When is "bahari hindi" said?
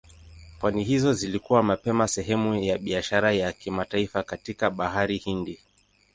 4.69-5.59